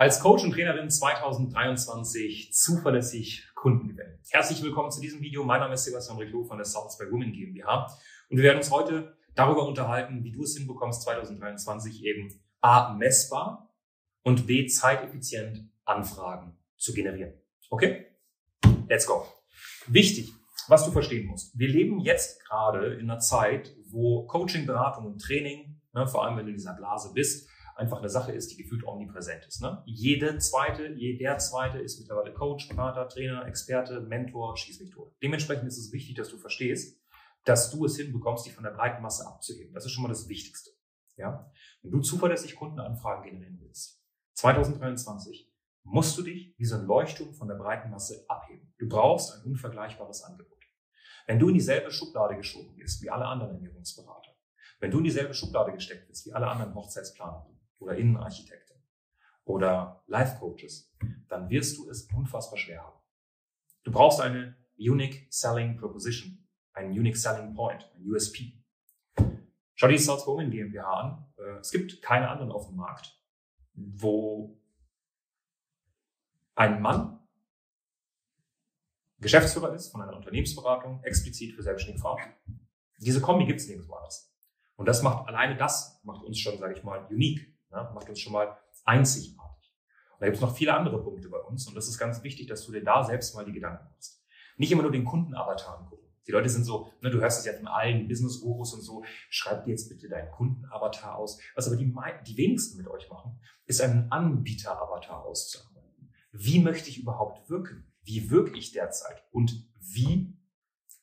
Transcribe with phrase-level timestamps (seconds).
[0.00, 4.18] Als Coach und Trainerin 2023 zuverlässig Kunden gewinnen.
[4.30, 5.44] Herzlich willkommen zu diesem Video.
[5.44, 7.86] Mein Name ist Sebastian Riclo von der South by Women GmbH
[8.30, 13.74] und wir werden uns heute darüber unterhalten, wie du es hinbekommst, 2023 eben A, messbar
[14.22, 17.34] und B, zeiteffizient Anfragen zu generieren.
[17.68, 18.06] Okay?
[18.88, 19.26] Let's go.
[19.86, 20.32] Wichtig,
[20.68, 21.58] was du verstehen musst.
[21.58, 26.38] Wir leben jetzt gerade in einer Zeit, wo Coaching, Beratung und Training, ne, vor allem
[26.38, 29.62] wenn du in dieser Blase bist, einfach eine Sache ist, die gefühlt omnipräsent ist.
[29.62, 29.82] Ne?
[29.86, 35.12] Jede zweite, jeder zweite ist mittlerweile Coach, Berater, Trainer, Experte, Mentor, Schießmethode.
[35.22, 37.00] Dementsprechend ist es wichtig, dass du verstehst,
[37.44, 39.72] dass du es hinbekommst, dich von der breiten Masse abzuheben.
[39.72, 40.70] Das ist schon mal das Wichtigste.
[41.16, 41.50] Ja?
[41.82, 44.02] Wenn du zuverlässig Kundenanfragen generieren willst,
[44.34, 45.50] 2023,
[45.82, 48.74] musst du dich wie so ein Leuchtturm von der breiten Masse abheben.
[48.78, 50.58] Du brauchst ein unvergleichbares Angebot.
[51.26, 54.30] Wenn du in dieselbe Schublade geschoben wirst wie alle anderen Ernährungsberater,
[54.80, 57.49] wenn du in dieselbe Schublade gesteckt wirst wie alle anderen Hochzeitsplanerinnen,
[57.80, 58.76] oder Innenarchitektin
[59.44, 60.94] oder Life Coaches,
[61.28, 62.98] dann wirst du es unfassbar schwer haben.
[63.82, 68.52] Du brauchst eine Unique Selling Proposition, einen Unique Selling Point, ein USP.
[69.74, 71.26] Schau dir die South Women GmbH an.
[71.38, 73.18] Äh, es gibt keine anderen auf dem Markt,
[73.74, 74.60] wo
[76.54, 77.20] ein Mann
[79.20, 82.20] Geschäftsführer ist von einer Unternehmensberatung, explizit für selbstständige Frauen.
[82.98, 84.32] Diese Kombi gibt es nirgendwo anders.
[84.76, 87.54] Und das macht alleine das macht uns schon, sage ich mal, unique.
[87.70, 89.74] Ja, macht uns schon mal einzigartig.
[90.12, 92.46] Und da gibt es noch viele andere Punkte bei uns und das ist ganz wichtig,
[92.46, 94.24] dass du dir da selbst mal die Gedanken machst.
[94.56, 96.00] Nicht immer nur den Kundenavatar angucken.
[96.26, 99.64] Die Leute sind so, ne, du hörst es ja von allen Business-Gurus und so, schreib
[99.64, 101.40] dir jetzt bitte deinen Kundenavatar aus.
[101.54, 101.92] Was aber die,
[102.26, 106.12] die wenigsten mit euch machen, ist einen Anbieter-Avatar auszuarbeiten.
[106.32, 107.92] Wie möchte ich überhaupt wirken?
[108.02, 109.24] Wie wirke ich derzeit?
[109.32, 110.36] Und wie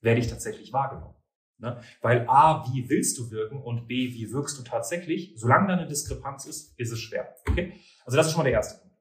[0.00, 1.16] werde ich tatsächlich wahrgenommen?
[1.64, 1.80] Ne?
[2.02, 5.32] Weil A, wie willst du wirken und B, wie wirkst du tatsächlich?
[5.36, 7.34] Solange da eine Diskrepanz ist, ist es schwer.
[7.48, 7.72] Okay?
[8.04, 8.96] Also das ist schon mal der erste Punkt.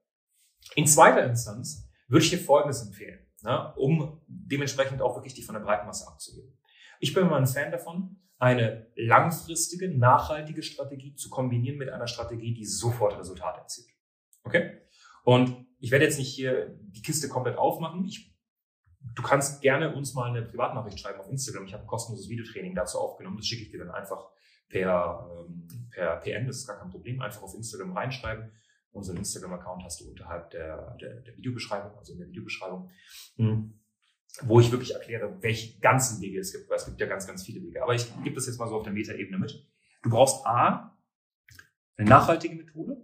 [0.75, 3.73] In zweiter Instanz würde ich dir Folgendes empfehlen, ne?
[3.75, 6.57] um dementsprechend auch wirklich die von der breiten Masse abzuheben.
[7.01, 12.53] Ich bin immer ein Fan davon, eine langfristige, nachhaltige Strategie zu kombinieren mit einer Strategie,
[12.53, 13.89] die sofort Resultate erzielt.
[14.45, 14.79] Okay?
[15.23, 18.05] Und ich werde jetzt nicht hier die Kiste komplett aufmachen.
[18.05, 18.32] Ich
[19.15, 21.65] Du kannst gerne uns mal eine Privatnachricht schreiben auf Instagram.
[21.65, 23.37] Ich habe ein kostenloses Videotraining dazu aufgenommen.
[23.37, 24.29] Das schicke ich dir dann einfach
[24.69, 26.47] per, ähm, per PN.
[26.47, 27.21] Das ist gar kein Problem.
[27.21, 28.51] Einfach auf Instagram reinschreiben.
[28.91, 32.91] Unseren Instagram-Account hast du unterhalb der, der, der Videobeschreibung, also in der Videobeschreibung,
[33.37, 33.79] mhm.
[34.43, 36.69] wo ich wirklich erkläre, welche ganzen Wege es gibt.
[36.69, 37.81] Weil es gibt ja ganz, ganz viele Wege.
[37.81, 39.67] Aber ich gebe das jetzt mal so auf der Metaebene mit.
[40.03, 40.95] Du brauchst A,
[41.97, 42.97] eine nachhaltige Methode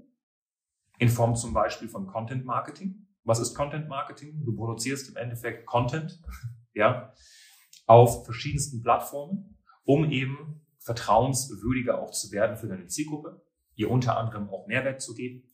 [0.99, 3.07] in Form zum Beispiel von Content Marketing.
[3.29, 4.43] Was ist Content Marketing?
[4.43, 6.19] Du produzierst im Endeffekt Content,
[6.73, 7.13] ja,
[7.85, 13.39] auf verschiedensten Plattformen, um eben vertrauenswürdiger auch zu werden für deine Zielgruppe,
[13.75, 15.47] ihr unter anderem auch Mehrwert zu geben.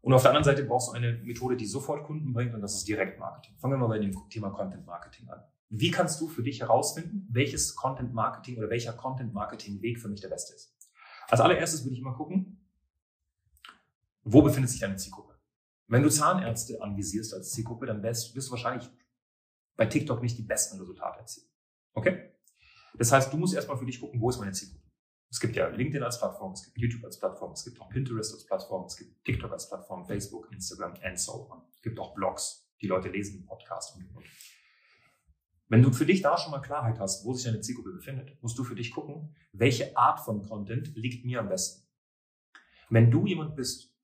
[0.00, 2.74] Und auf der anderen Seite brauchst du eine Methode, die sofort Kunden bringt, und das
[2.74, 3.58] ist Direktmarketing.
[3.58, 5.42] Fangen wir mal bei dem Thema Content Marketing an.
[5.68, 10.08] Wie kannst du für dich herausfinden, welches Content Marketing oder welcher Content Marketing Weg für
[10.08, 10.74] mich der beste ist?
[11.28, 12.66] Als allererstes würde ich mal gucken,
[14.22, 15.25] wo befindet sich deine Zielgruppe?
[15.88, 18.90] Wenn du Zahnärzte anvisierst als Zielgruppe, dann wirst, wirst du wahrscheinlich
[19.76, 21.48] bei TikTok nicht die besten Resultate erzielen.
[21.94, 22.30] Okay?
[22.94, 24.86] Das heißt, du musst erstmal für dich gucken, wo ist meine Zielgruppe?
[25.30, 28.32] Es gibt ja LinkedIn als Plattform, es gibt YouTube als Plattform, es gibt auch Pinterest
[28.32, 31.62] als Plattform, es gibt TikTok als Plattform, Facebook, Instagram and so on.
[31.74, 34.24] Es gibt auch Blogs, die Leute lesen, Podcasts und, und, und.
[35.68, 38.56] Wenn du für dich da schon mal Klarheit hast, wo sich deine Zielgruppe befindet, musst
[38.56, 41.88] du für dich gucken, welche Art von Content liegt mir am besten.
[42.88, 43.95] Wenn du jemand bist,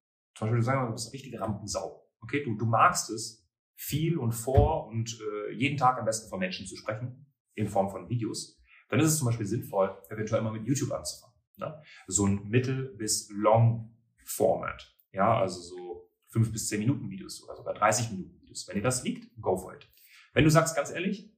[0.43, 2.09] zum Beispiel, du sagst mal, du bist eine richtige Rampensau.
[2.21, 6.39] Okay, du, du magst es, viel und vor und äh, jeden Tag am besten von
[6.39, 8.61] Menschen zu sprechen, in Form von Videos.
[8.89, 11.37] Dann ist es zum Beispiel sinnvoll, eventuell mal mit YouTube anzufangen.
[11.57, 11.83] Ne?
[12.07, 14.95] So ein Mittel- bis Long-Format.
[15.13, 18.67] Ja, also so fünf bis zehn Minuten Videos oder sogar 30 Minuten Videos.
[18.69, 19.89] Wenn dir das liegt, go for it.
[20.33, 21.31] Wenn du sagst, ganz ehrlich,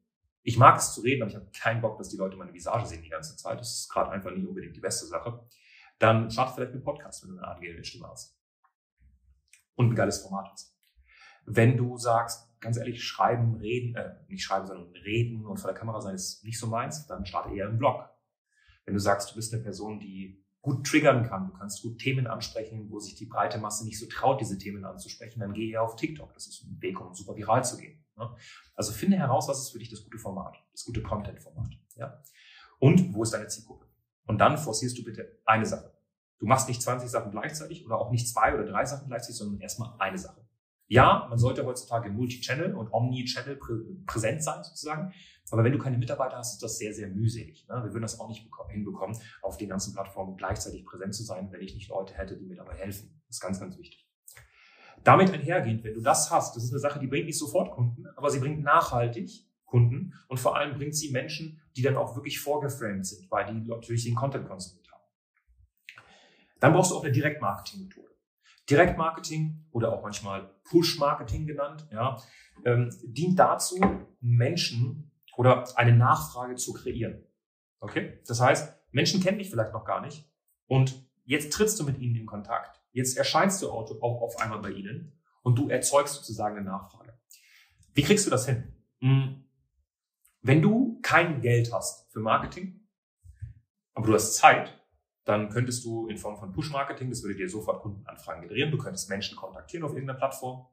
[0.43, 2.87] ich mag es zu reden, aber ich habe keinen Bock, dass die Leute meine Visage
[2.87, 3.59] sehen die ganze Zeit.
[3.59, 5.47] Das ist gerade einfach nicht unbedingt die beste Sache.
[5.99, 8.37] Dann start vielleicht mit Podcast, wenn du eine angehende Stimme hast
[9.77, 10.77] und ein geiles Format hast.
[11.47, 15.79] Wenn du sagst, ganz ehrlich, schreiben, reden, äh, nicht schreiben, sondern reden und vor der
[15.79, 18.09] Kamera sein ist nicht so meins, dann starte eher einen Blog.
[18.85, 22.27] Wenn du sagst, du bist eine Person, die gut triggern kann, du kannst gut Themen
[22.27, 25.83] ansprechen, wo sich die breite Masse nicht so traut, diese Themen anzusprechen, dann geh eher
[25.83, 26.33] auf TikTok.
[26.33, 28.03] Das ist ein Weg, um super viral zu gehen.
[28.17, 28.35] Ne?
[28.75, 31.71] Also finde heraus, was ist für dich das gute Format, das gute Content-Format.
[31.97, 32.23] Ja?
[32.79, 33.87] Und wo ist deine Zielgruppe?
[34.27, 35.94] Und dann forcierst du bitte eine Sache.
[36.39, 39.61] Du machst nicht 20 Sachen gleichzeitig oder auch nicht zwei oder drei Sachen gleichzeitig, sondern
[39.61, 40.45] erstmal eine Sache.
[40.87, 43.75] Ja, man sollte heutzutage Multi-Channel und Omni-Channel prä
[44.07, 45.13] präsent sein sozusagen.
[45.51, 47.67] Aber wenn du keine Mitarbeiter hast, ist das sehr, sehr mühselig.
[47.69, 47.77] Ne?
[47.77, 51.61] Wir würden das auch nicht hinbekommen, auf den ganzen Plattformen gleichzeitig präsent zu sein, wenn
[51.61, 53.21] ich nicht Leute hätte, die mir dabei helfen.
[53.27, 54.09] Das ist ganz, ganz wichtig.
[55.05, 58.07] Damit einhergehend, wenn du das hast, das ist eine Sache, die bringt nicht sofort Kunden,
[58.17, 59.31] aber sie bringt nachhaltig
[59.65, 63.69] Kunden und vor allem bringt sie Menschen, die dann auch wirklich vorgeframed sind, weil die
[63.69, 64.84] natürlich den Content konsumiert haben.
[66.65, 68.09] Dann brauchst du auch eine Direktmarketing-Methode.
[68.71, 72.17] Direktmarketing oder auch manchmal Push-Marketing genannt, ja,
[72.65, 73.79] ähm, dient dazu,
[74.23, 77.23] Menschen oder eine Nachfrage zu kreieren.
[77.81, 78.19] Okay?
[78.27, 80.27] Das heißt, Menschen kennen dich vielleicht noch gar nicht
[80.67, 82.81] und jetzt trittst du mit ihnen in Kontakt.
[82.93, 87.13] Jetzt erscheinst du auch auf einmal bei ihnen und du erzeugst sozusagen eine Nachfrage.
[87.93, 88.73] Wie kriegst du das hin?
[89.01, 89.45] Hm.
[90.41, 92.89] Wenn du kein Geld hast für Marketing,
[93.93, 94.81] aber du hast Zeit,
[95.25, 99.09] dann könntest du in Form von Push-Marketing, das würde dir sofort Kundenanfragen generieren, du könntest
[99.09, 100.67] Menschen kontaktieren auf irgendeiner Plattform,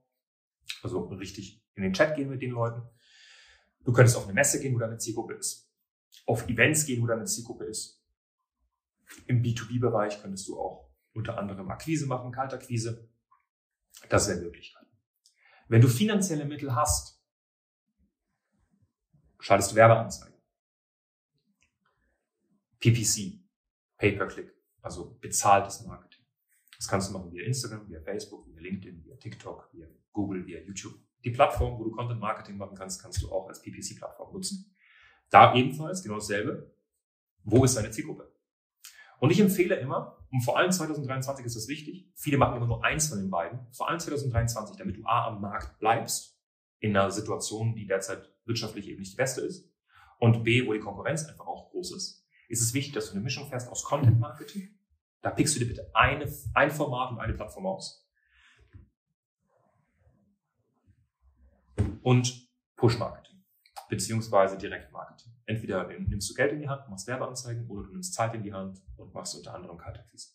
[0.83, 2.81] also richtig in den Chat gehen mit den Leuten.
[3.83, 5.71] Du könntest auf eine Messe gehen, wo deine Zielgruppe ist.
[6.25, 8.03] Auf Events gehen, wo deine Zielgruppe ist.
[9.25, 13.09] Im B2B-Bereich könntest du auch unter anderem Akquise machen, Kaltakquise.
[14.09, 14.92] Das wäre Möglichkeiten.
[15.68, 17.21] Wenn du finanzielle Mittel hast,
[19.39, 20.38] schaltest du Werbeanzeigen.
[22.80, 23.41] PPC,
[24.01, 24.51] Pay-per-Click,
[24.81, 26.25] also bezahltes Marketing.
[26.75, 30.59] Das kannst du machen via Instagram, via Facebook, via LinkedIn, via TikTok, via Google, via
[30.59, 30.95] YouTube.
[31.24, 34.75] Die Plattform, wo du Content Marketing machen kannst, kannst du auch als PPC-Plattform nutzen.
[35.30, 36.75] Da ebenfalls genau dasselbe.
[37.44, 38.36] Wo ist deine Zielgruppe?
[39.19, 42.83] Und ich empfehle immer, und vor allem 2023 ist das wichtig, viele machen immer nur
[42.83, 46.42] eins von den beiden, vor allem 2023, damit du A am Markt bleibst,
[46.80, 49.71] in einer Situation, die derzeit wirtschaftlich eben nicht die beste ist,
[50.18, 52.21] und B, wo die Konkurrenz einfach auch groß ist,
[52.51, 54.77] ist es wichtig, dass du eine Mischung fährst aus Content Marketing.
[55.21, 58.06] Da pickst du dir bitte eine, ein Format und eine Plattform aus.
[62.01, 63.44] Und Push Marketing.
[63.89, 65.33] Beziehungsweise Direkt Marketing.
[65.45, 68.53] Entweder nimmst du Geld in die Hand, machst Werbeanzeigen oder du nimmst Zeit in die
[68.53, 70.30] Hand und machst unter anderem Kaltakquise.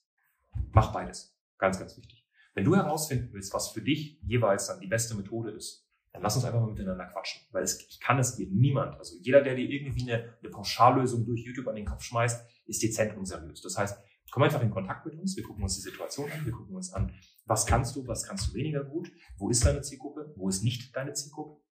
[0.72, 1.36] Mach beides.
[1.58, 2.26] Ganz, ganz wichtig.
[2.54, 5.86] Wenn du herausfinden willst, was für dich jeweils dann die beste Methode ist,
[6.16, 7.42] dann lass uns einfach mal miteinander quatschen.
[7.52, 11.26] Weil es, ich kann es dir niemand, also jeder, der dir irgendwie eine, eine Pauschallösung
[11.26, 13.60] durch YouTube an den Kopf schmeißt, ist dezent unseriös.
[13.60, 16.52] Das heißt, komm einfach in Kontakt mit uns, wir gucken uns die Situation an, wir
[16.52, 17.14] gucken uns an,
[17.44, 20.96] was kannst du, was kannst du weniger gut, wo ist deine Zielgruppe, wo ist nicht
[20.96, 21.62] deine Zielgruppe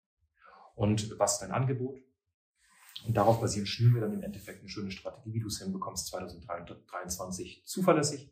[0.76, 2.00] und was ist dein Angebot.
[3.08, 6.08] Und darauf basierend schnüren wir dann im Endeffekt eine schöne Strategie, wie du es hinbekommst,
[6.08, 8.32] 2023 zuverlässig,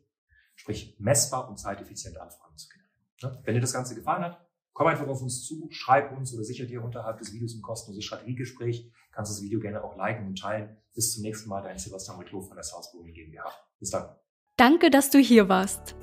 [0.54, 3.44] sprich messbar und zeiteffizient Anfragen zu generieren.
[3.44, 4.43] Wenn dir das Ganze gefallen hat,
[4.74, 8.04] Komm einfach auf uns zu, schreib uns oder sicher dir unterhalb des Videos ein kostenloses
[8.04, 8.90] Strategiegespräch.
[9.12, 10.76] Kannst das Video gerne auch liken und teilen.
[10.94, 13.44] Bis zum nächsten Mal, dein Sebastian Reclo von der Salzburg GmbH.
[13.78, 14.08] Bis dann.
[14.56, 15.94] Danke, dass du hier warst.